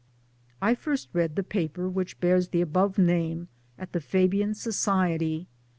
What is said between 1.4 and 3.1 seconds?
paper which bears the above